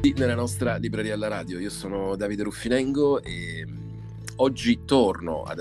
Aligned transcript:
nella 0.00 0.34
nostra 0.34 0.76
libreria 0.76 1.12
alla 1.12 1.28
radio. 1.28 1.58
Io 1.58 1.68
sono 1.68 2.16
Davide 2.16 2.42
Ruffinengo 2.42 3.22
e 3.22 3.66
mm, 3.68 3.98
oggi 4.36 4.84
torno 4.86 5.42
ad 5.42 5.60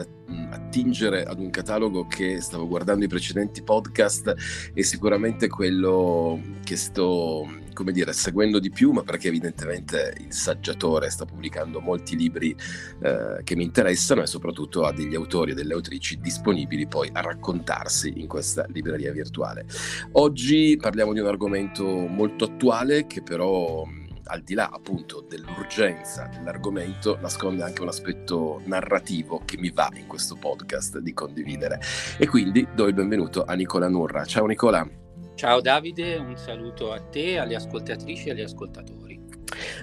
attingere 0.52 1.26
ad 1.26 1.40
un 1.40 1.50
catalogo 1.50 2.08
che 2.08 2.40
stavo 2.40 2.66
guardando 2.66 3.04
i 3.04 3.10
precedenti 3.10 3.62
podcast 3.62 4.34
e 4.74 4.84
sicuramente 4.84 5.50
quello 5.50 6.42
che 6.64 6.78
sto 6.78 7.48
come 7.74 7.92
dire, 7.94 8.12
seguendo 8.12 8.60
di 8.60 8.70
più, 8.70 8.92
ma 8.92 9.04
perché 9.04 9.30
evidentemente 9.30 10.14
il 10.20 10.34
saggiatore 10.34 11.10
sta 11.10 11.24
pubblicando 11.24 11.80
molti 11.80 12.18
libri 12.18 12.54
eh, 13.02 13.42
che 13.44 13.56
mi 13.56 13.64
interessano 13.64 14.22
e 14.22 14.28
soprattutto 14.28 14.84
ha 14.84 14.92
degli 14.92 15.16
autori 15.16 15.52
e 15.52 15.54
delle 15.54 15.74
autrici 15.74 16.20
disponibili 16.20 16.88
poi 16.88 17.10
a 17.14 17.22
raccontarsi 17.22 18.14
in 18.18 18.28
questa 18.28 18.66
libreria 18.68 19.14
virtuale. 19.14 19.66
Oggi 20.14 20.78
parliamo 20.78 21.14
di 21.14 21.20
un 21.20 21.28
argomento 21.28 21.86
molto 21.86 22.46
attuale 22.46 23.08
che 23.08 23.22
però 23.22 23.86
al 24.30 24.42
di 24.42 24.54
là 24.54 24.70
appunto 24.72 25.26
dell'urgenza 25.28 26.30
dell'argomento, 26.32 27.18
nasconde 27.20 27.64
anche 27.64 27.82
un 27.82 27.88
aspetto 27.88 28.62
narrativo 28.66 29.42
che 29.44 29.58
mi 29.58 29.72
va 29.72 29.90
in 29.96 30.08
questo 30.08 30.36
podcast 30.36 31.00
di 31.00 31.14
condividere. 31.14 31.80
E 32.18 32.28
quindi 32.28 32.68
do 32.74 32.88
il 32.88 32.94
benvenuto 32.94 33.44
a 33.44 33.54
Nicola 33.54 33.88
Nurra. 33.88 34.26
Ciao 34.26 34.46
Nicola. 34.46 34.88
Ciao 35.34 35.62
Davide, 35.62 36.18
un 36.18 36.38
saluto 36.38 36.92
a 36.92 37.00
te, 37.00 37.40
alle 37.40 37.56
ascoltatrici 37.56 38.28
e 38.28 38.32
agli 38.32 38.42
ascoltatori. 38.42 39.20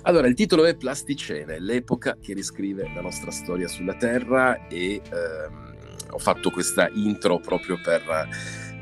Allora, 0.02 0.28
il 0.28 0.34
titolo 0.34 0.64
è 0.64 0.76
Plasticene, 0.76 1.58
l'epoca 1.58 2.16
che 2.20 2.32
riscrive 2.34 2.90
la 2.94 3.00
nostra 3.00 3.30
storia 3.30 3.66
sulla 3.66 3.94
Terra 3.94 4.68
e 4.68 5.00
ehm, 5.02 5.74
ho 6.10 6.18
fatto 6.18 6.50
questa 6.50 6.88
intro 6.94 7.40
proprio 7.40 7.78
per 7.82 8.02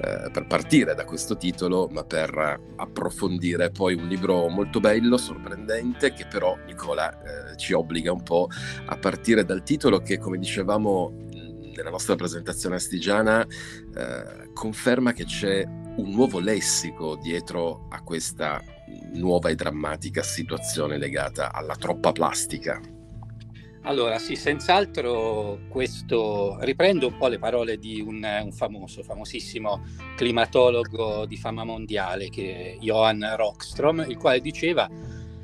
eh, 0.00 0.30
per 0.30 0.46
partire 0.46 0.94
da 0.94 1.04
questo 1.04 1.36
titolo, 1.36 1.88
ma 1.90 2.04
per 2.04 2.60
approfondire 2.76 3.70
poi 3.70 3.94
un 3.94 4.08
libro 4.08 4.48
molto 4.48 4.80
bello, 4.80 5.16
sorprendente, 5.16 6.12
che 6.12 6.26
però 6.26 6.56
Nicola 6.66 7.10
eh, 7.52 7.56
ci 7.56 7.72
obbliga 7.72 8.12
un 8.12 8.22
po' 8.22 8.48
a 8.86 8.96
partire 8.96 9.44
dal 9.44 9.62
titolo 9.62 10.00
che, 10.00 10.18
come 10.18 10.38
dicevamo 10.38 11.12
nella 11.76 11.90
nostra 11.90 12.14
presentazione 12.14 12.76
astigiana, 12.76 13.42
eh, 13.42 14.50
conferma 14.52 15.12
che 15.12 15.24
c'è 15.24 15.64
un 15.96 16.10
nuovo 16.10 16.40
lessico 16.40 17.16
dietro 17.16 17.86
a 17.90 18.02
questa 18.02 18.62
nuova 19.12 19.48
e 19.48 19.54
drammatica 19.54 20.22
situazione 20.22 20.98
legata 20.98 21.52
alla 21.52 21.76
troppa 21.76 22.12
plastica. 22.12 22.80
Allora, 23.86 24.18
sì, 24.18 24.34
senz'altro 24.34 25.58
questo 25.68 26.56
riprendo 26.60 27.06
un 27.06 27.18
po' 27.18 27.28
le 27.28 27.38
parole 27.38 27.76
di 27.76 28.00
un, 28.00 28.26
un, 28.42 28.50
famoso, 28.50 29.02
famosissimo 29.02 29.84
climatologo 30.16 31.26
di 31.26 31.36
fama 31.36 31.64
mondiale, 31.64 32.30
che 32.30 32.76
è 32.76 32.78
Johan 32.78 33.34
Rockstrom, 33.36 34.06
il 34.08 34.16
quale 34.16 34.40
diceva, 34.40 34.88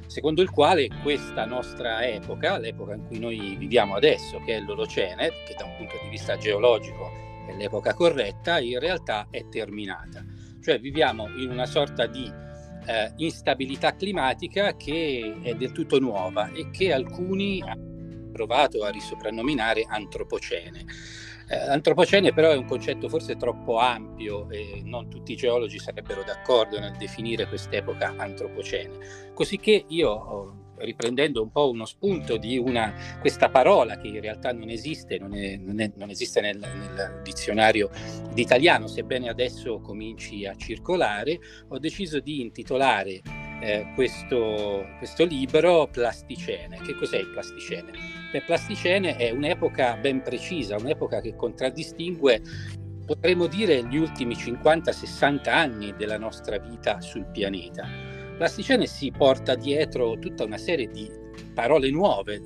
secondo 0.07 0.41
il 0.41 0.49
quale 0.49 0.89
questa 1.03 1.45
nostra 1.45 2.03
epoca, 2.07 2.57
l'epoca 2.57 2.95
in 2.95 3.07
cui 3.07 3.19
noi 3.19 3.57
viviamo 3.59 3.95
adesso, 3.95 4.41
che 4.47 4.57
è 4.57 4.61
l'Olocene, 4.61 5.29
che 5.47 5.55
da 5.59 5.67
un 5.67 5.77
punto 5.77 5.99
di 6.03 6.09
vista 6.09 6.39
geologico 6.39 7.11
è 7.47 7.55
l'epoca 7.55 7.93
corretta, 7.93 8.59
in 8.59 8.79
realtà 8.79 9.27
è 9.29 9.47
terminata. 9.51 10.25
Cioè 10.63 10.81
viviamo 10.81 11.29
in 11.37 11.51
una 11.51 11.67
sorta 11.67 12.07
di 12.07 12.25
eh, 12.87 13.13
instabilità 13.17 13.95
climatica 13.95 14.75
che 14.77 15.41
è 15.43 15.53
del 15.53 15.73
tutto 15.73 15.99
nuova 16.01 16.51
e 16.53 16.71
che 16.71 16.91
alcuni 16.95 17.63
provato 18.41 18.85
a 18.85 18.89
risoprannominare 18.89 19.85
antropocene. 19.87 20.85
Eh, 21.47 21.57
antropocene 21.57 22.33
però 22.33 22.51
è 22.53 22.57
un 22.57 22.65
concetto 22.65 23.09
forse 23.09 23.37
troppo 23.37 23.79
ampio 23.79 24.49
e 24.51 24.81
non 24.85 25.11
tutti 25.11 25.33
i 25.33 25.37
geologi 25.37 25.79
sarebbero 25.79 26.23
d'accordo 26.23 26.79
nel 26.79 26.97
definire 26.97 27.47
quest'epoca 27.47 28.15
antropocene. 28.17 29.33
Cosicché 29.35 29.85
io 29.89 30.57
riprendendo 30.79 31.43
un 31.43 31.51
po' 31.51 31.69
uno 31.69 31.85
spunto 31.85 32.39
di 32.39 32.57
una, 32.57 32.95
questa 33.21 33.51
parola 33.51 33.99
che 33.99 34.09
in 34.09 34.21
realtà 34.23 34.51
non 34.55 34.71
esiste, 34.71 35.19
non, 35.19 35.35
è, 35.35 35.57
non, 35.59 35.79
è, 35.79 35.93
non 35.97 36.09
esiste 36.09 36.41
nel, 36.41 36.59
nel, 36.59 37.21
dizionario 37.23 37.91
d'italiano, 38.33 38.87
sebbene 38.87 39.29
adesso 39.29 39.81
cominci 39.81 40.47
a 40.47 40.55
circolare, 40.55 41.39
ho 41.69 41.79
deciso 41.79 42.21
di 42.21 42.41
intitolare 42.41 43.21
eh, 43.61 43.93
questo, 43.95 44.87
questo 44.99 45.25
libro 45.25 45.89
Plasticene. 45.91 46.81
Che 46.83 46.95
cos'è 46.95 47.19
il 47.19 47.29
Plasticene? 47.29 47.91
Le 48.33 48.43
Plasticene 48.43 49.17
è 49.17 49.31
un'epoca 49.31 49.97
ben 49.97 50.23
precisa, 50.23 50.77
un'epoca 50.77 51.21
che 51.21 51.35
contraddistingue 51.35 52.43
potremmo 53.07 53.47
dire 53.47 53.85
gli 53.89 53.97
ultimi 53.97 54.35
50-60 54.35 55.49
anni 55.49 55.95
della 55.97 56.17
nostra 56.17 56.59
vita 56.59 57.01
sul 57.01 57.27
pianeta. 57.27 57.89
Plasticene 58.37 58.87
si 58.87 59.11
porta 59.11 59.55
dietro 59.57 60.19
tutta 60.19 60.45
una 60.45 60.59
serie 60.59 60.87
di 60.87 61.11
parole 61.53 61.91
nuove, 61.91 62.41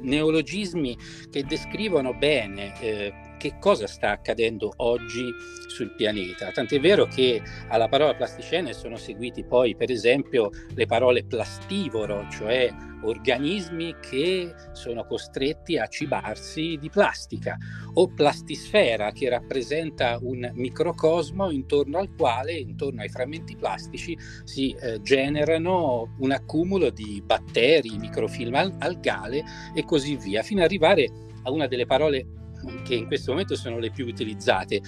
neologismi 0.00 0.96
che 1.30 1.44
descrivono 1.44 2.12
bene 2.14 2.78
eh, 2.80 3.12
che 3.40 3.56
cosa 3.58 3.86
sta 3.86 4.10
accadendo 4.10 4.70
oggi 4.76 5.24
sul 5.66 5.94
pianeta. 5.94 6.50
Tant'è 6.50 6.78
vero 6.78 7.06
che 7.06 7.40
alla 7.68 7.88
parola 7.88 8.14
plasticene 8.14 8.74
sono 8.74 8.96
seguiti 8.96 9.44
poi, 9.44 9.74
per 9.74 9.90
esempio, 9.90 10.50
le 10.74 10.84
parole 10.84 11.24
plastivoro, 11.24 12.28
cioè 12.30 12.70
organismi 13.02 13.96
che 13.98 14.52
sono 14.72 15.06
costretti 15.06 15.78
a 15.78 15.86
cibarsi 15.86 16.76
di 16.78 16.90
plastica, 16.90 17.56
o 17.94 18.08
plastisfera, 18.08 19.10
che 19.10 19.30
rappresenta 19.30 20.18
un 20.20 20.50
microcosmo 20.52 21.50
intorno 21.50 21.96
al 21.96 22.14
quale, 22.14 22.52
intorno 22.52 23.00
ai 23.00 23.08
frammenti 23.08 23.56
plastici, 23.56 24.14
si 24.44 24.76
eh, 24.78 25.00
generano 25.00 26.14
un 26.18 26.30
accumulo 26.32 26.90
di 26.90 27.22
batteri, 27.24 27.96
microfilm 27.96 28.76
algale 28.80 29.42
e 29.74 29.82
così 29.86 30.16
via, 30.16 30.42
fino 30.42 30.60
ad 30.60 30.66
arrivare 30.66 31.08
a 31.44 31.50
una 31.50 31.66
delle 31.66 31.86
parole 31.86 32.39
che 32.84 32.94
in 32.94 33.06
questo 33.06 33.32
momento 33.32 33.56
sono 33.56 33.78
le 33.78 33.90
più 33.90 34.06
utilizzate, 34.06 34.80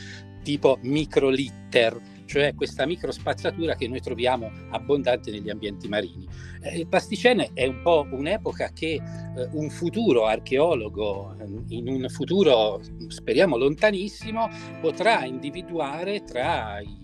tipo 0.43 0.78
microlitter, 0.83 2.00
cioè 2.27 2.55
questa 2.55 2.87
microspazzatura 2.87 3.75
che 3.75 3.88
noi 3.88 4.00
troviamo 4.00 4.50
abbondante 4.71 5.31
negli 5.31 5.50
ambienti 5.50 5.88
marini. 5.88 6.27
Eh, 6.62 6.78
il 6.78 6.87
Pasticene 6.87 7.50
è 7.55 7.66
un 7.66 7.83
po' 7.83 8.06
un'epoca 8.10 8.71
che 8.72 8.94
eh, 8.94 9.49
un 9.53 9.71
futuro 9.71 10.27
archeologo, 10.27 11.37
eh, 11.38 11.75
in 11.75 11.88
un 11.88 12.06
futuro 12.09 12.81
speriamo 13.09 13.56
lontanissimo, 13.56 14.49
potrà 14.81 15.25
individuare 15.25 16.25
tra 16.25 16.81
i 16.81 17.02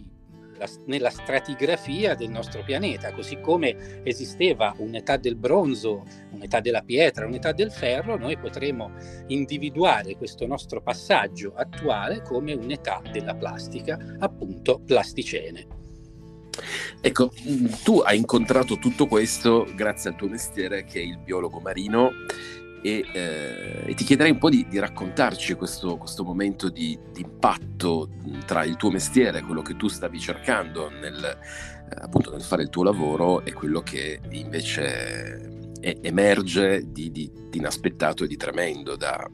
la, 0.58 0.68
nella 0.86 1.10
stratigrafia 1.10 2.14
del 2.14 2.30
nostro 2.30 2.62
pianeta, 2.64 3.12
così 3.12 3.40
come 3.40 4.02
esisteva 4.04 4.74
un'età 4.78 5.16
del 5.16 5.36
bronzo, 5.36 6.04
un'età 6.32 6.60
della 6.60 6.82
pietra, 6.82 7.26
un'età 7.26 7.52
del 7.52 7.72
ferro, 7.72 8.16
noi 8.16 8.36
potremo 8.36 8.92
individuare 9.28 10.16
questo 10.16 10.46
nostro 10.46 10.82
passaggio 10.82 11.52
attuale 11.54 12.22
come 12.22 12.52
un'età 12.52 13.00
della 13.10 13.34
plastica, 13.34 13.98
appunto 14.18 14.80
plasticene. 14.84 15.76
Ecco, 17.00 17.30
tu 17.84 18.00
hai 18.00 18.16
incontrato 18.16 18.78
tutto 18.78 19.06
questo 19.06 19.66
grazie 19.76 20.10
al 20.10 20.16
tuo 20.16 20.28
mestiere 20.28 20.84
che 20.84 20.98
è 20.98 21.04
il 21.04 21.18
biologo 21.18 21.60
marino 21.60 22.10
e, 22.82 23.04
eh, 23.12 23.82
e, 23.86 23.94
ti 23.94 24.04
chiederei 24.04 24.32
un 24.32 24.38
po' 24.38 24.50
di, 24.50 24.66
di 24.68 24.78
raccontarci 24.78 25.54
questo, 25.54 25.96
questo 25.96 26.24
momento 26.24 26.68
di, 26.68 26.98
di, 27.12 27.22
impatto 27.22 28.10
tra 28.46 28.64
il 28.64 28.76
tuo 28.76 28.90
mestiere, 28.90 29.42
quello 29.42 29.62
che 29.62 29.76
tu 29.76 29.88
stavi 29.88 30.18
cercando 30.18 30.88
nel, 30.90 31.22
eh, 31.24 31.94
appunto 32.00 32.30
nel 32.30 32.42
fare 32.42 32.62
il 32.62 32.68
tuo 32.68 32.84
lavoro 32.84 33.44
e 33.44 33.52
quello 33.52 33.80
che 33.80 34.20
invece 34.30 35.72
è, 35.80 35.96
emerge 36.02 36.90
di, 36.90 37.10
di, 37.10 37.30
inaspettato 37.52 38.24
e 38.24 38.26
di 38.28 38.36
tremendo 38.36 38.96
da, 38.96 39.28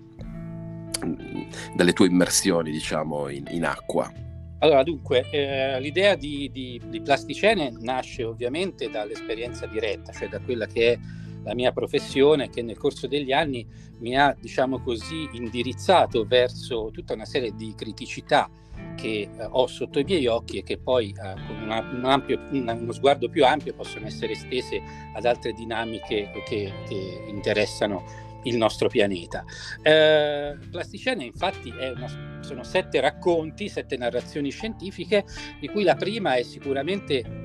dalle 1.74 1.92
tue 1.92 2.06
immersioni 2.06 2.70
diciamo 2.70 3.28
in, 3.28 3.44
in 3.50 3.64
acqua. 3.64 4.10
Allora, 4.58 4.82
dunque, 4.82 5.28
eh, 5.30 5.78
l'idea 5.78 6.14
di, 6.14 6.50
di, 6.50 6.80
di 6.86 7.02
Plasticene 7.02 7.74
nasce 7.80 8.24
ovviamente 8.24 8.88
dall'esperienza 8.88 9.66
diretta, 9.66 10.10
cioè 10.10 10.28
da 10.28 10.40
quella 10.40 10.64
che 10.66 10.92
è 10.92 10.98
la 11.44 11.54
mia 11.54 11.72
professione 11.72 12.48
che 12.48 12.62
nel 12.62 12.76
corso 12.76 13.06
degli 13.06 13.32
anni 13.32 13.66
mi 13.98 14.16
ha, 14.16 14.36
diciamo 14.38 14.80
così, 14.80 15.28
indirizzato 15.32 16.24
verso 16.24 16.90
tutta 16.92 17.14
una 17.14 17.24
serie 17.24 17.54
di 17.54 17.74
criticità 17.76 18.50
che 18.96 19.28
eh, 19.30 19.46
ho 19.48 19.66
sotto 19.66 19.98
i 19.98 20.04
miei 20.04 20.26
occhi 20.26 20.58
e 20.58 20.62
che 20.62 20.78
poi 20.78 21.10
eh, 21.10 21.34
con 21.46 21.62
una, 21.62 21.80
un 21.80 22.04
ampio, 22.04 22.40
un, 22.50 22.78
uno 22.80 22.92
sguardo 22.92 23.28
più 23.28 23.44
ampio 23.44 23.74
possono 23.74 24.06
essere 24.06 24.32
estese 24.32 24.80
ad 25.14 25.24
altre 25.24 25.52
dinamiche 25.52 26.30
che, 26.46 26.72
che 26.88 27.24
interessano 27.28 28.04
il 28.44 28.56
nostro 28.56 28.88
pianeta. 28.88 29.44
Eh, 29.82 30.56
Plasticene 30.70 31.24
infatti 31.24 31.70
una, 31.70 32.40
sono 32.40 32.62
sette 32.62 33.00
racconti, 33.00 33.68
sette 33.68 33.96
narrazioni 33.96 34.50
scientifiche, 34.50 35.24
di 35.60 35.68
cui 35.68 35.82
la 35.82 35.94
prima 35.94 36.34
è 36.34 36.42
sicuramente 36.42 37.43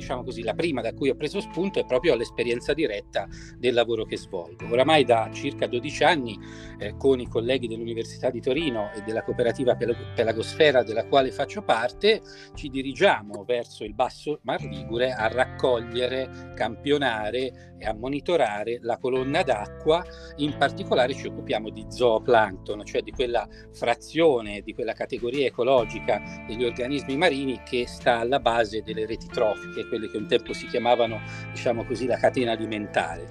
diciamo 0.00 0.24
così, 0.24 0.42
la 0.42 0.54
prima 0.54 0.80
da 0.80 0.92
cui 0.92 1.10
ho 1.10 1.14
preso 1.14 1.40
spunto 1.40 1.78
è 1.78 1.84
proprio 1.84 2.14
l'esperienza 2.14 2.72
diretta 2.72 3.28
del 3.56 3.74
lavoro 3.74 4.04
che 4.04 4.16
svolgo. 4.16 4.66
Oramai 4.70 5.04
da 5.04 5.30
circa 5.32 5.66
12 5.66 6.04
anni 6.04 6.38
eh, 6.78 6.96
con 6.96 7.20
i 7.20 7.28
colleghi 7.28 7.68
dell'Università 7.68 8.30
di 8.30 8.40
Torino 8.40 8.90
e 8.92 9.02
della 9.02 9.22
cooperativa 9.22 9.76
Pelagosfera 9.76 10.82
della 10.82 11.06
quale 11.06 11.30
faccio 11.30 11.62
parte, 11.62 12.20
ci 12.54 12.68
dirigiamo 12.68 13.44
verso 13.44 13.84
il 13.84 13.94
basso 13.94 14.40
Mar 14.42 14.62
Ligure 14.62 15.12
a 15.12 15.28
raccogliere, 15.28 16.52
campionare 16.54 17.74
e 17.78 17.86
a 17.86 17.94
monitorare 17.94 18.78
la 18.82 18.98
colonna 18.98 19.42
d'acqua, 19.42 20.04
in 20.36 20.56
particolare 20.56 21.14
ci 21.14 21.26
occupiamo 21.26 21.70
di 21.70 21.86
zooplancton, 21.88 22.84
cioè 22.84 23.02
di 23.02 23.10
quella 23.10 23.46
frazione, 23.72 24.60
di 24.62 24.74
quella 24.74 24.92
categoria 24.92 25.46
ecologica 25.46 26.20
degli 26.46 26.64
organismi 26.64 27.16
marini 27.16 27.62
che 27.64 27.86
sta 27.86 28.18
alla 28.18 28.38
base 28.38 28.82
delle 28.82 29.06
reti 29.06 29.26
trofiche, 29.28 29.88
quelle 29.90 30.08
che 30.08 30.16
un 30.16 30.26
tempo 30.26 30.54
si 30.54 30.66
chiamavano, 30.66 31.20
diciamo 31.52 31.84
così, 31.84 32.06
la 32.06 32.16
catena 32.16 32.52
alimentare. 32.52 33.26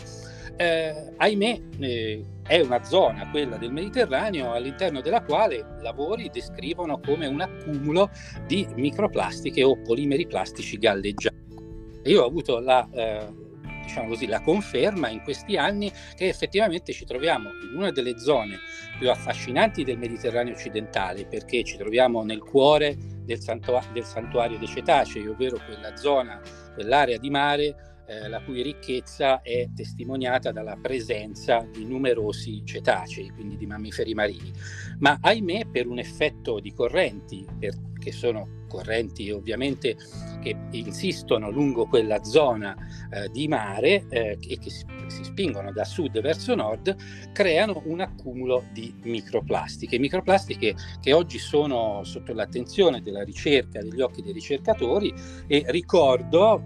Eh, 0.55 1.13
ahimè, 1.17 1.61
eh, 1.79 2.25
è 2.45 2.59
una 2.59 2.83
zona, 2.83 3.27
quella 3.31 3.57
del 3.57 3.71
Mediterraneo, 3.71 4.51
all'interno 4.51 5.01
della 5.01 5.23
quale 5.23 5.65
lavori 5.81 6.29
descrivono 6.31 6.99
come 6.99 7.25
un 7.25 7.41
accumulo 7.41 8.11
di 8.45 8.67
microplastiche 8.75 9.63
o 9.63 9.77
polimeri 9.81 10.27
plastici 10.27 10.77
galleggianti. 10.77 11.55
Io 12.03 12.23
ho 12.23 12.27
avuto 12.27 12.59
la 12.59 12.87
eh, 12.91 13.47
diciamo 13.89 14.07
così, 14.07 14.27
la 14.27 14.39
conferma 14.39 15.09
in 15.09 15.21
questi 15.21 15.57
anni 15.57 15.91
che 16.15 16.27
effettivamente 16.27 16.93
ci 16.93 17.05
troviamo 17.05 17.49
in 17.49 17.75
una 17.75 17.91
delle 17.91 18.19
zone 18.19 18.59
più 18.99 19.09
affascinanti 19.09 19.83
del 19.83 19.97
Mediterraneo 19.97 20.53
occidentale, 20.53 21.25
perché 21.25 21.63
ci 21.63 21.75
troviamo 21.75 22.23
nel 22.23 22.39
cuore 22.39 22.95
del, 23.25 23.39
santua- 23.39 23.83
del 23.91 24.03
santuario 24.03 24.57
dei 24.57 24.67
cetacei, 24.67 25.27
ovvero 25.27 25.59
quella 25.65 25.95
zona, 25.95 26.39
quell'area 26.73 27.17
di 27.17 27.29
mare 27.29 28.03
eh, 28.07 28.27
la 28.27 28.41
cui 28.41 28.61
ricchezza 28.61 29.41
è 29.41 29.67
testimoniata 29.75 30.51
dalla 30.51 30.77
presenza 30.79 31.67
di 31.71 31.85
numerosi 31.85 32.61
cetacei, 32.63 33.29
quindi 33.29 33.57
di 33.57 33.65
mammiferi 33.65 34.13
marini. 34.13 34.51
Ma 34.99 35.17
ahimè, 35.19 35.67
per 35.71 35.87
un 35.87 35.97
effetto 35.97 36.59
di 36.59 36.73
correnti, 36.73 37.45
per, 37.57 37.73
che 37.97 38.11
sono 38.11 38.58
correnti 38.69 39.29
ovviamente 39.31 39.97
che 40.41 40.55
insistono 40.71 41.49
lungo 41.49 41.87
quella 41.87 42.23
zona 42.23 42.75
eh, 43.11 43.29
di 43.29 43.47
mare 43.49 44.05
eh, 44.09 44.37
e 44.39 44.57
che 44.57 44.69
si, 44.69 44.85
si, 45.07 45.23
spingono 45.25 45.73
da 45.73 45.83
sud 45.83 46.21
verso 46.21 46.55
nord, 46.55 46.95
creano 47.33 47.81
un 47.85 47.99
accumulo 47.99 48.63
di 48.71 48.93
microplastiche. 49.03 49.99
Microplastiche 49.99 50.75
che 51.01 51.13
oggi 51.13 51.39
sono 51.39 52.03
sotto 52.03 52.33
l'attenzione 52.33 53.01
della 53.01 53.23
ricerca, 53.23 53.81
degli 53.81 54.01
occhi 54.01 54.21
dei 54.21 54.31
ricercatori 54.31 55.13
e 55.47 55.65
ricordo 55.67 56.63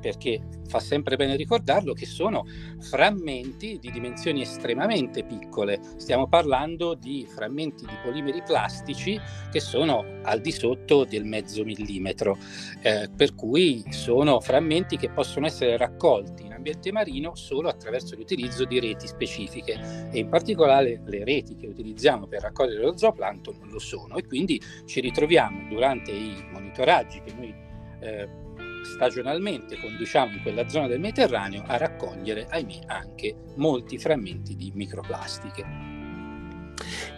perché 0.00 0.40
fa 0.66 0.80
sempre 0.80 1.16
bene 1.16 1.36
ricordarlo, 1.36 1.92
che 1.92 2.06
sono 2.06 2.46
frammenti 2.80 3.78
di 3.80 3.90
dimensioni 3.90 4.42
estremamente 4.42 5.24
piccole. 5.24 5.80
Stiamo 5.96 6.28
parlando 6.28 6.94
di 6.94 7.26
frammenti 7.28 7.84
di 7.84 7.94
polimeri 8.02 8.42
plastici 8.42 9.18
che 9.50 9.60
sono 9.60 10.04
al 10.22 10.40
di 10.40 10.52
sotto 10.52 11.04
del 11.04 11.24
mezzo 11.24 11.64
millimetro, 11.64 12.38
eh, 12.82 13.08
per 13.14 13.34
cui 13.34 13.84
sono 13.90 14.40
frammenti 14.40 14.96
che 14.96 15.10
possono 15.10 15.46
essere 15.46 15.76
raccolti 15.76 16.44
in 16.44 16.52
ambiente 16.52 16.90
marino 16.90 17.34
solo 17.34 17.68
attraverso 17.68 18.16
l'utilizzo 18.16 18.64
di 18.64 18.80
reti 18.80 19.06
specifiche 19.06 20.08
e 20.10 20.18
in 20.18 20.28
particolare 20.28 21.00
le 21.04 21.24
reti 21.24 21.54
che 21.56 21.66
utilizziamo 21.66 22.26
per 22.26 22.42
raccogliere 22.42 22.82
lo 22.82 22.96
zooplancton 22.96 23.58
non 23.60 23.68
lo 23.70 23.78
sono 23.78 24.16
e 24.16 24.26
quindi 24.26 24.60
ci 24.84 25.00
ritroviamo 25.00 25.68
durante 25.68 26.10
i 26.10 26.34
monitoraggi 26.50 27.20
che 27.22 27.32
noi 27.34 27.54
eh, 28.00 28.44
stagionalmente 28.84 29.78
conduciamo 29.78 30.32
in 30.34 30.42
quella 30.42 30.68
zona 30.68 30.86
del 30.86 31.00
Mediterraneo 31.00 31.62
a 31.66 31.76
raccogliere, 31.76 32.46
ahimè, 32.48 32.80
anche 32.86 33.36
molti 33.56 33.98
frammenti 33.98 34.56
di 34.56 34.72
microplastiche. 34.74 35.64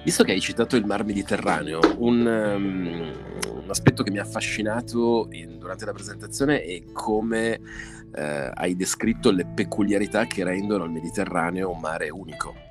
Visto 0.04 0.24
che 0.24 0.32
hai 0.32 0.40
citato 0.40 0.76
il 0.76 0.84
Mar 0.86 1.04
Mediterraneo, 1.04 1.80
un, 1.98 2.24
um, 2.24 3.12
un 3.62 3.68
aspetto 3.68 4.02
che 4.02 4.10
mi 4.10 4.18
ha 4.18 4.22
affascinato 4.22 5.28
in, 5.32 5.58
durante 5.58 5.84
la 5.84 5.92
presentazione 5.92 6.62
è 6.62 6.82
come 6.92 7.58
uh, 7.60 8.50
hai 8.54 8.76
descritto 8.76 9.30
le 9.30 9.46
peculiarità 9.46 10.26
che 10.26 10.44
rendono 10.44 10.84
il 10.84 10.90
Mediterraneo 10.90 11.70
un 11.70 11.80
mare 11.80 12.08
unico. 12.10 12.67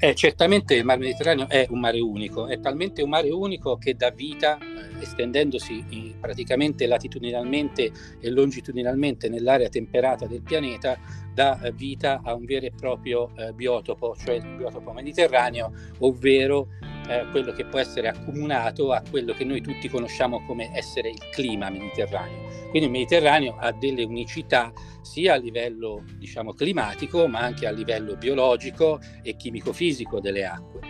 Eh, 0.00 0.14
certamente 0.14 0.74
il 0.74 0.84
Mar 0.84 0.96
Mediterraneo 0.98 1.48
è 1.48 1.66
un 1.70 1.80
mare 1.80 1.98
unico, 1.98 2.46
è 2.46 2.60
talmente 2.60 3.02
un 3.02 3.08
mare 3.08 3.30
unico 3.30 3.76
che 3.78 3.96
dà 3.96 4.10
vita 4.10 4.56
estendendosi 5.00 6.14
praticamente 6.20 6.86
latitudinalmente 6.86 7.90
e 8.20 8.30
longitudinalmente 8.30 9.28
nell'area 9.28 9.68
temperata 9.68 10.26
del 10.26 10.42
pianeta, 10.42 10.96
dà 11.34 11.60
eh, 11.60 11.72
vita 11.72 12.20
a 12.22 12.34
un 12.34 12.44
vero 12.44 12.66
e 12.66 12.72
proprio 12.78 13.30
eh, 13.36 13.52
biotopo, 13.52 14.14
cioè 14.16 14.36
il 14.36 14.56
biotopo 14.56 14.92
mediterraneo, 14.92 15.72
ovvero 15.98 16.68
eh, 17.08 17.26
quello 17.30 17.52
che 17.52 17.64
può 17.64 17.78
essere 17.78 18.08
accomunato 18.08 18.92
a 18.92 19.02
quello 19.08 19.32
che 19.32 19.44
noi 19.44 19.60
tutti 19.60 19.88
conosciamo 19.88 20.44
come 20.46 20.70
essere 20.74 21.10
il 21.10 21.20
clima 21.32 21.70
mediterraneo. 21.70 22.46
Quindi 22.70 22.86
il 22.86 22.90
Mediterraneo 22.90 23.56
ha 23.58 23.72
delle 23.72 24.04
unicità 24.04 24.72
sia 25.00 25.34
a 25.34 25.36
livello 25.36 26.04
diciamo, 26.18 26.52
climatico, 26.52 27.26
ma 27.26 27.40
anche 27.40 27.66
a 27.66 27.70
livello 27.70 28.16
biologico 28.16 29.00
e 29.22 29.36
chimico-fisico 29.36 30.20
delle 30.20 30.44
acque 30.44 30.80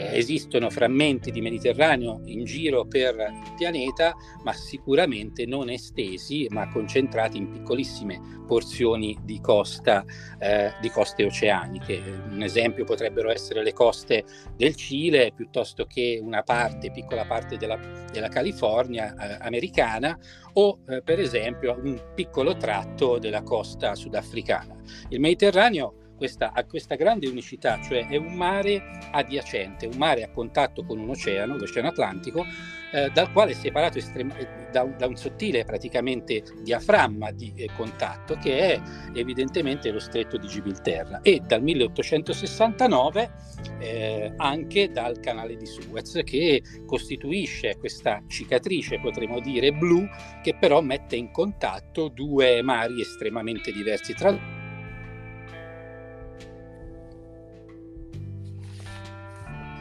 eh, 0.00 0.16
esistono 0.16 0.70
frammenti 0.70 1.30
di 1.30 1.42
Mediterraneo 1.42 2.22
in 2.24 2.44
giro 2.44 2.86
per 2.86 3.14
il 3.16 3.52
pianeta, 3.56 4.14
ma 4.42 4.52
sicuramente 4.52 5.44
non 5.44 5.68
estesi, 5.68 6.46
ma 6.50 6.68
concentrati 6.68 7.36
in 7.36 7.50
piccolissime 7.50 8.38
porzioni 8.46 9.16
di 9.22 9.40
costa, 9.40 10.04
eh, 10.38 10.72
di 10.80 10.88
coste 10.88 11.24
oceaniche. 11.24 12.00
Un 12.30 12.42
esempio 12.42 12.84
potrebbero 12.84 13.30
essere 13.30 13.62
le 13.62 13.72
coste 13.72 14.24
del 14.56 14.74
Cile, 14.74 15.32
piuttosto 15.34 15.84
che 15.84 16.18
una 16.20 16.42
parte, 16.42 16.90
piccola 16.90 17.26
parte 17.26 17.56
della, 17.56 17.78
della 18.10 18.28
California 18.28 19.14
eh, 19.14 19.44
americana, 19.44 20.18
o 20.54 20.80
eh, 20.88 21.02
per 21.02 21.20
esempio 21.20 21.78
un 21.80 22.00
piccolo 22.14 22.56
tratto 22.56 23.18
della 23.18 23.42
costa 23.42 23.94
sudafricana. 23.94 24.74
Il 25.10 25.20
Mediterraneo 25.20 25.99
questa, 26.20 26.52
ha 26.52 26.64
questa 26.64 26.96
grande 26.96 27.28
unicità, 27.28 27.80
cioè 27.80 28.06
è 28.06 28.16
un 28.16 28.34
mare 28.34 28.82
adiacente, 29.10 29.86
un 29.86 29.96
mare 29.96 30.22
a 30.22 30.28
contatto 30.28 30.84
con 30.84 30.98
un 30.98 31.08
oceano, 31.08 31.56
l'Oceano 31.56 31.88
Atlantico, 31.88 32.44
eh, 32.92 33.08
dal 33.10 33.32
quale 33.32 33.52
è 33.52 33.54
separato 33.54 33.96
estrem- 33.96 34.34
eh, 34.36 34.68
da, 34.70 34.82
un, 34.82 34.96
da, 34.98 35.06
un, 35.06 35.16
sottile 35.16 35.64
praticamente 35.64 36.42
diaframma 36.62 37.30
di 37.30 37.54
eh, 37.56 37.70
contatto 37.74 38.36
che 38.36 38.74
è 38.74 38.82
evidentemente 39.14 39.90
lo 39.90 39.98
stretto 39.98 40.36
di 40.36 40.46
Gibilterra. 40.46 41.20
E 41.22 41.40
dal 41.42 41.62
1869 41.62 43.30
eh, 43.78 44.34
anche 44.36 44.90
dal 44.90 45.20
canale 45.20 45.56
di 45.56 45.64
Suez 45.64 46.20
che 46.22 46.62
costituisce 46.84 47.78
questa 47.78 48.22
cicatrice 48.26 49.00
potremmo 49.00 49.40
dire 49.40 49.72
blu 49.72 50.06
che 50.42 50.54
però 50.54 50.82
mette 50.82 51.16
in 51.16 51.30
contatto 51.30 52.08
due 52.08 52.60
mari 52.60 53.00
estremamente 53.00 53.72
diversi 53.72 54.12
tra 54.12 54.30
loro 54.32 54.59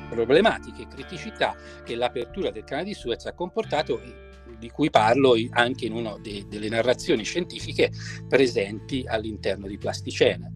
problematiche 0.09 0.83
e 0.83 0.87
criticità 0.87 1.55
che 1.83 1.95
l'apertura 1.95 2.51
del 2.51 2.63
canale 2.63 2.87
di 2.87 2.93
Suez 2.93 3.25
ha 3.25 3.33
comportato 3.33 4.01
e 4.01 4.27
di 4.57 4.69
cui 4.69 4.89
parlo 4.89 5.35
anche 5.51 5.85
in 5.85 5.93
una 5.93 6.17
de- 6.19 6.45
delle 6.47 6.69
narrazioni 6.69 7.23
scientifiche 7.23 7.91
presenti 8.27 9.05
all'interno 9.07 9.67
di 9.67 9.77
Plasticena. 9.77 10.51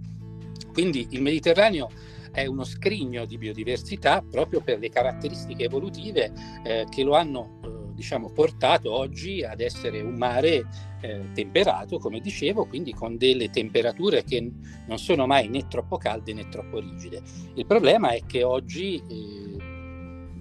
Quindi 0.74 1.08
il 1.12 1.22
Mediterraneo 1.22 1.90
è 2.32 2.46
uno 2.48 2.64
scrigno 2.64 3.26
di 3.26 3.38
biodiversità 3.38 4.24
proprio 4.28 4.62
per 4.62 4.80
le 4.80 4.90
caratteristiche 4.90 5.66
evolutive 5.66 6.34
eh, 6.64 6.86
che 6.90 7.04
lo 7.04 7.14
hanno 7.14 7.60
eh, 7.64 7.83
diciamo, 7.94 8.32
portato 8.32 8.92
oggi 8.92 9.44
ad 9.44 9.62
essere 9.62 10.02
un 10.02 10.16
mare 10.16 10.66
eh, 11.02 11.32
temperato, 11.34 12.00
come 12.00 12.20
dicevo, 12.20 12.66
quindi 12.66 12.94
con 12.94 13.18
delle 13.18 13.50
temperature 13.50 14.24
che 14.24 14.52
non 14.88 14.98
sono 14.98 15.26
mai 15.26 15.48
né 15.50 15.68
troppo 15.68 15.98
calde 15.98 16.34
né 16.34 16.48
troppo 16.50 16.80
rigide. 16.80 17.22
Il 17.56 17.66
problema 17.66 18.12
è 18.12 18.26
che 18.26 18.44
oggi 18.44 19.02
eh, 19.08 19.58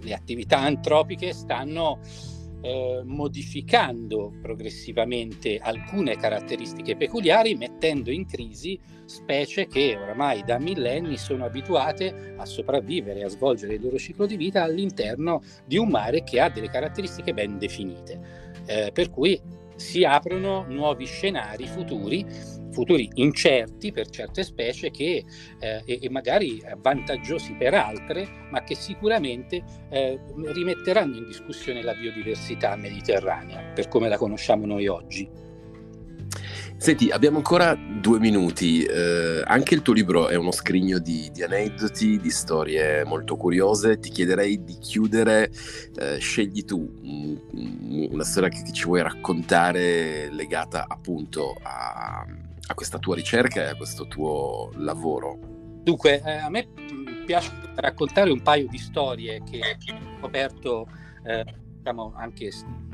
le 0.01 0.15
attività 0.15 0.59
antropiche 0.59 1.33
stanno 1.33 2.01
eh, 2.63 3.03
modificando 3.05 4.33
progressivamente 4.41 5.59
alcune 5.59 6.17
caratteristiche 6.17 6.97
peculiari, 6.97 7.55
mettendo 7.55 8.11
in 8.11 8.27
crisi 8.27 8.79
specie 9.05 9.67
che 9.67 9.99
oramai 10.01 10.43
da 10.45 10.59
millenni 10.59 11.19
sono 11.19 11.45
abituate 11.45 12.35
a 12.37 12.47
sopravvivere 12.47 13.25
a 13.25 13.29
svolgere 13.29 13.75
il 13.75 13.83
loro 13.83 13.99
ciclo 13.99 14.27
di 14.27 14.37
vita 14.37 14.63
all'interno 14.63 15.43
di 15.67 15.77
un 15.77 15.89
mare 15.89 16.23
che 16.23 16.41
ha 16.41 16.49
delle 16.49 16.71
caratteristiche 16.71 17.35
ben 17.35 17.59
definite. 17.59 18.51
Eh, 18.65 18.91
per 18.93 19.11
cui 19.11 19.41
si 19.75 20.05
aprono 20.05 20.65
nuovi 20.69 21.05
scenari 21.05 21.67
futuri, 21.67 22.25
futuri 22.73 23.09
incerti 23.15 23.93
per 23.93 24.09
certe 24.09 24.43
specie 24.43 24.91
che, 24.91 25.25
eh, 25.59 25.83
e, 25.85 26.11
magari 26.11 26.63
vantaggiosi 26.79 27.55
per 27.55 27.75
altre, 27.75 28.29
ma 28.51 28.63
che 28.63 28.75
sicuramente 28.75 29.63
eh, 29.91 30.21
rimetteranno 30.37 31.17
in 31.17 31.27
discussione 31.27 31.83
la 31.83 31.95
biodiversità 31.95 32.75
mediterranea 32.77 33.73
per 33.75 33.89
come 33.89 34.09
la 34.09 34.17
conosciamo 34.17 34.67
noi 34.67 34.87
oggi. 34.87 35.43
Senti, 36.83 37.11
abbiamo 37.11 37.37
ancora 37.37 37.77
due 37.77 38.19
minuti. 38.19 38.83
Eh, 38.83 39.41
anche 39.45 39.75
il 39.75 39.83
tuo 39.83 39.93
libro 39.93 40.27
è 40.27 40.35
uno 40.35 40.51
scrigno 40.51 40.99
di, 40.99 41.31
di, 41.33 41.45
aneddoti, 41.45 42.19
di 42.19 42.31
storie 42.31 43.05
molto 43.05 43.37
curiose. 43.37 44.01
Ti 44.01 44.11
chiederei 44.11 44.65
di 44.65 44.77
chiudere, 44.79 45.49
eh, 45.95 46.19
scegli 46.19 46.65
tu 46.65 46.93
un, 47.03 48.09
una 48.11 48.25
storia 48.25 48.49
che, 48.49 48.73
ci 48.73 48.83
vuoi 48.83 49.01
raccontare 49.01 50.29
legata 50.33 50.87
appunto 50.89 51.57
a, 51.63 52.27
a, 52.73 52.75
questa 52.75 52.99
tua 52.99 53.15
ricerca 53.15 53.63
e 53.63 53.69
a 53.69 53.77
questo 53.77 54.07
tuo 54.07 54.71
lavoro. 54.77 55.39
Dunque, 55.83 56.23
eh, 56.25 56.33
a 56.33 56.51
me 56.51 56.69
piace 57.25 57.51
raccontare 57.77 58.31
un 58.31 58.43
paio 58.43 58.67
di 58.69 58.79
storie 58.79 59.43
che 59.49 59.59
ho 59.59 60.19
scoperto 60.19 60.87
eh, 61.25 61.45
diciamo, 61.77 62.13
anche 62.17 62.51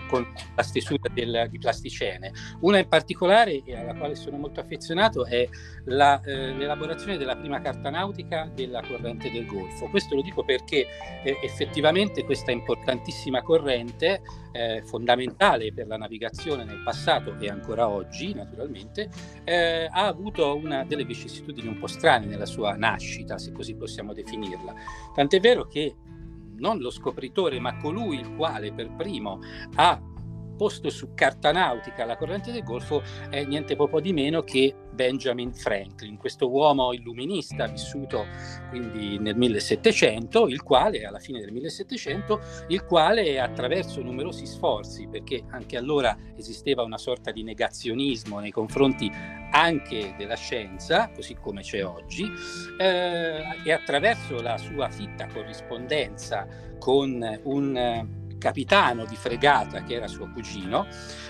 con 0.09 0.27
la 0.57 0.63
stesura 0.63 1.09
del, 1.13 1.47
di 1.51 1.59
plasticene. 1.59 2.33
Una 2.61 2.79
in 2.79 2.89
particolare, 2.89 3.63
e 3.65 3.77
alla 3.77 3.95
quale 3.95 4.15
sono 4.15 4.37
molto 4.37 4.61
affezionato, 4.61 5.25
è 5.25 5.49
la, 5.85 6.21
eh, 6.23 6.53
l'elaborazione 6.55 7.17
della 7.17 7.37
prima 7.37 7.61
carta 7.61 7.91
nautica 7.91 8.51
della 8.53 8.83
corrente 8.83 9.31
del 9.31 9.47
Golfo. 9.47 9.87
Questo 9.89 10.15
lo 10.15 10.23
dico 10.23 10.45
perché 10.45 10.87
eh, 11.23 11.39
effettivamente 11.43 12.25
questa 12.25 12.51
importantissima 12.51 13.43
corrente, 13.43 14.23
eh, 14.53 14.83
fondamentale 14.85 15.73
per 15.73 15.87
la 15.87 15.97
navigazione 15.97 16.65
nel 16.65 16.83
passato 16.83 17.37
e 17.39 17.49
ancora 17.49 17.89
oggi, 17.89 18.35
naturalmente, 18.35 19.09
eh, 19.45 19.89
ha 19.91 20.07
avuto 20.07 20.57
una 20.57 20.85
delle 20.85 21.05
vicissitudini 21.05 21.69
un 21.69 21.79
po' 21.79 21.87
strane 21.87 22.27
nella 22.27 22.47
sua 22.47 22.75
nascita, 22.75 23.39
se 23.39 23.53
così 23.53 23.75
possiamo 23.75 24.13
definirla. 24.13 24.75
Tant'è 25.15 25.39
vero 25.41 25.67
che 25.67 25.95
non 26.59 26.79
lo 26.79 26.91
scopritore, 26.91 27.59
ma 27.61 27.77
colui 27.77 28.19
il 28.19 28.35
quale 28.35 28.73
per 28.73 28.91
primo 28.95 29.41
ha 29.75 30.01
posto 30.59 30.91
su 30.91 31.15
carta 31.15 31.53
nautica 31.53 32.05
la 32.05 32.17
corrente 32.17 32.51
del 32.51 32.65
Golfo 32.65 33.01
è 33.31 33.45
niente 33.45 33.77
poco 33.77 34.01
di 34.01 34.13
meno 34.13 34.43
che 34.43 34.75
Benjamin 34.99 35.55
Franklin, 35.55 36.17
questo 36.17 36.51
uomo 36.51 36.93
illuminista 36.93 37.69
vissuto 37.69 38.27
quindi 38.69 39.17
nel 39.21 39.37
1700, 39.37 40.49
il 40.49 40.65
quale 40.65 41.05
alla 41.05 41.21
fine 41.21 41.39
del 41.39 41.53
1700, 41.53 42.41
il 42.69 42.85
quale 42.85 43.39
attraverso 43.39 44.03
numerosi 44.03 44.45
sforzi, 44.45 45.07
perché 45.07 45.45
anche 45.51 45.77
allora 45.77 46.19
esisteva 46.37 46.83
una 46.83 46.99
sorta 46.99 47.31
di 47.31 47.45
negazionismo 47.45 48.41
nei 48.41 48.51
confronti 48.51 49.09
anche 49.53 50.17
della 50.19 50.35
scienza, 50.35 51.11
così 51.15 51.37
come 51.37 51.63
c'è 51.63 51.85
oggi, 51.85 52.25
eh, 52.77 53.43
e 53.65 53.73
attraverso 53.73 54.43
la 54.43 54.59
sua 54.59 54.89
fitta 54.89 55.29
corrispondenza 55.29 56.47
con 56.81 57.41
un 57.45 58.18
capitano 58.39 59.05
di 59.05 59.17
fregata 59.17 59.83
che 59.83 59.95
era 59.95 60.07
suo 60.07 60.31
cugino, 60.31 60.87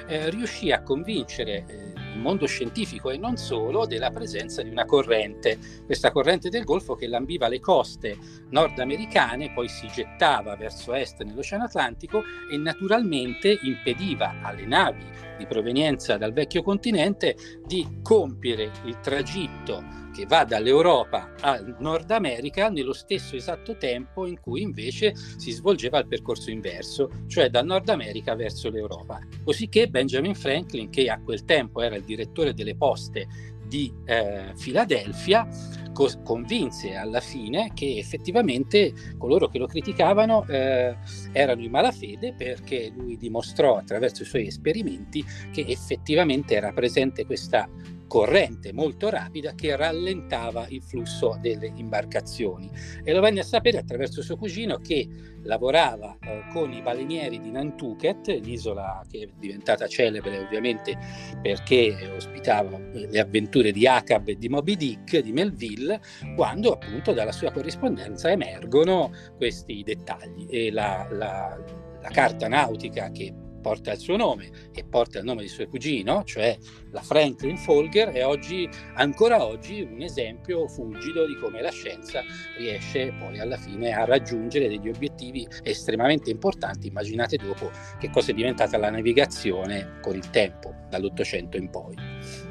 eh, 0.07 0.31
riuscì 0.31 0.71
a 0.71 0.83
convincere 0.83 1.65
eh, 1.67 1.93
il 2.15 2.19
mondo 2.19 2.47
scientifico 2.47 3.11
e 3.11 3.19
non 3.19 3.37
solo 3.37 3.87
della 3.87 4.11
presenza 4.11 4.62
di 4.62 4.69
una 4.69 4.85
corrente, 4.85 5.59
questa 5.85 6.11
corrente 6.11 6.49
del 6.49 6.65
Golfo 6.65 6.95
che 6.95 7.07
lambiva 7.07 7.49
le 7.49 7.61
coste 7.61 8.17
nordamericane, 8.50 9.53
poi 9.53 9.69
si 9.69 9.88
gettava 9.88 10.57
verso 10.57 10.95
est 10.95 11.23
nell'Oceano 11.23 11.65
Atlantico 11.65 12.23
e 12.50 12.57
naturalmente 12.57 13.59
impediva 13.62 14.37
alle 14.43 14.67
navi 14.67 15.05
di 15.37 15.47
provenienza 15.47 16.17
dal 16.17 16.33
vecchio 16.33 16.62
continente 16.62 17.37
di 17.65 18.00
compiere 18.03 18.71
il 18.85 18.99
tragitto 19.00 20.07
che 20.19 20.27
va 20.27 20.43
dall'Europa 20.43 21.33
al 21.43 21.77
Nord 21.79 22.11
America 22.11 22.69
nello 22.69 22.93
stesso 22.93 23.37
esatto 23.37 23.77
tempo 23.77 24.27
in 24.27 24.41
cui 24.41 24.63
invece 24.63 25.15
si 25.15 25.53
svolgeva 25.53 26.01
il 26.01 26.09
percorso 26.09 26.51
inverso, 26.51 27.09
cioè 27.29 27.49
dal 27.51 27.65
Nord 27.65 27.89
America 27.89 28.35
verso 28.35 28.69
l'Europa. 28.69 29.21
Così 29.45 29.69
che 29.69 29.87
Benjamin 29.87 30.35
Franklin, 30.35 30.91
che 30.91 31.09
a 31.09 31.21
quel 31.23 31.45
tempo 31.45 31.83
era 31.83 31.95
il 31.95 32.03
direttore 32.03 32.53
delle 32.53 32.75
poste 32.75 33.29
di 33.65 33.95
eh, 34.07 34.55
Filadelfia, 34.57 35.47
co- 35.93 36.21
convinse 36.25 36.95
alla 36.97 37.21
fine 37.21 37.71
che 37.73 37.99
effettivamente 37.99 38.93
coloro 39.19 39.47
che 39.47 39.59
lo 39.59 39.67
criticavano 39.67 40.45
eh, 40.49 40.97
erano 41.31 41.63
in 41.63 41.71
malafede 41.71 42.35
perché 42.35 42.93
lui 42.93 43.17
dimostrò 43.17 43.77
attraverso 43.77 44.23
i 44.23 44.27
suoi 44.27 44.47
esperimenti 44.49 45.25
che 45.53 45.65
effettivamente 45.69 46.57
era 46.57 46.73
presente 46.73 47.25
questa 47.25 47.69
corrente 48.09 48.73
molto 48.73 49.09
rapida 49.09 49.55
che 49.55 49.77
rallentava 49.77 50.67
il 50.69 50.83
flusso 50.83 51.38
delle 51.41 51.71
imbarcazioni. 51.77 52.69
E 53.05 53.12
lo 53.12 53.21
venne 53.21 53.41
a 53.41 53.45
sapere 53.45 53.79
attraverso 53.79 54.23
suo 54.23 54.37
cugino 54.37 54.79
che 54.79 55.07
lavorava 55.43 56.17
eh, 56.21 56.45
con 56.53 56.73
i 56.73 56.83
balenieri 56.83 57.41
di 57.41 57.50
Nantucket, 57.50 58.27
l'isola 58.27 59.05
che 59.09 59.23
è 59.23 59.29
diventata 59.38 59.87
celebre 59.87 60.38
ovviamente 60.38 60.99
perché 61.41 62.11
ospitava 62.17 62.79
le 62.79 63.21
avventure 63.21 63.71
di 63.71 63.87
Acab 63.87 64.29
e 64.29 64.37
di 64.37 64.49
Moby 64.49 64.77
Dick, 64.77 65.19
di 65.19 65.33
Melville, 65.33 66.00
quando 66.35 66.73
appunto 66.73 67.12
dalla 67.12 67.33
sua 67.33 67.53
corrispondenza 67.53 68.31
emergono 68.31 69.12
questi 69.37 69.83
dettagli. 69.85 70.47
E 70.50 70.73
la, 70.73 71.07
la, 71.11 71.59
la 72.00 72.09
carta 72.09 72.49
nautica 72.49 73.11
che 73.11 73.47
porta 73.61 73.93
il 73.93 73.99
suo 73.99 74.17
nome 74.17 74.50
e 74.73 74.85
porta 74.85 75.19
il 75.19 75.25
nome 75.25 75.43
di 75.43 75.49
suo 75.49 75.67
cugino, 75.69 76.25
cioè 76.25 76.57
la 76.91 77.00
Franklin 77.03 77.57
Folger, 77.57 78.09
è 78.09 78.25
oggi, 78.25 78.69
ancora 78.95 79.45
oggi 79.45 79.81
un 79.81 80.00
esempio 80.00 80.67
fulgido 80.69 81.27
di 81.27 81.37
come 81.37 81.61
la 81.61 81.71
scienza 81.71 82.23
riesce 82.57 83.12
poi 83.19 83.38
alla 83.38 83.57
fine 83.57 83.93
a 83.93 84.05
raggiungere 84.05 84.69
degli 84.69 84.88
obiettivi 84.88 85.47
estremamente 85.62 86.31
importanti. 86.31 86.88
Immaginate 86.88 87.37
dopo 87.37 87.71
che 87.99 88.11
cosa 88.11 88.31
è 88.31 88.35
diventata 88.35 88.79
la 88.79 88.91
navigazione 88.91 89.99
con 90.00 90.15
il 90.15 90.31
tempo, 90.31 90.75
dall'Ottocento 90.88 91.57
in 91.57 91.71
poi. 91.71 92.48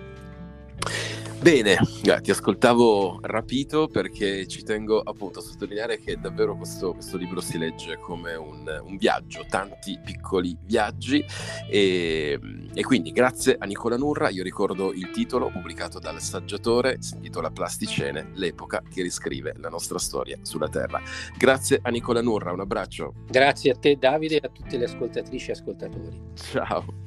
Bene, 1.40 1.78
ti 2.22 2.32
ascoltavo 2.32 3.20
rapito 3.22 3.88
perché 3.88 4.48
ci 4.48 4.64
tengo 4.64 5.00
appunto 5.00 5.40
a 5.40 5.42
sottolineare 5.42 6.00
che 6.00 6.18
davvero 6.20 6.58
questo, 6.58 6.94
questo 6.94 7.16
libro 7.16 7.42
si 7.42 7.60
legge 7.60 8.00
come 8.00 8.34
un, 8.34 8.82
un, 8.84 8.98
viaggio, 8.98 9.46
tanti 9.48 10.00
piccoli 10.04 10.58
viaggi 10.64 11.24
e, 11.70 12.40
e, 12.74 12.84
quindi 12.84 13.12
grazie 13.12 13.56
a 13.58 13.66
Nicola 13.66 13.98
Nurra, 13.98 14.30
io 14.30 14.42
ricordo 14.42 14.92
il 14.92 15.12
titolo 15.12 15.50
pubblicato 15.52 16.00
dal 16.00 16.20
saggiatore, 16.20 16.98
si 17.02 17.16
intitola 17.16 17.52
Plasticene, 17.52 18.32
l'epoca 18.34 18.82
che 18.92 19.04
riscrive 19.04 19.54
la 19.58 19.70
nostra 19.70 20.00
storia 20.00 20.40
sulla 20.42 20.68
Terra. 20.68 21.00
Grazie 21.38 21.80
a 21.84 21.90
Nicola 21.90 22.22
Nurra, 22.22 22.52
un 22.52 22.62
abbraccio. 22.62 23.14
Grazie 23.28 23.72
a 23.72 23.76
te 23.76 23.96
Davide 23.96 24.38
e 24.38 24.42
a 24.44 24.50
tutte 24.50 24.76
le 24.78 24.86
ascoltatrici 24.86 25.50
e 25.50 25.54
ascoltatori. 25.54 26.20
Ciao. 26.34 27.06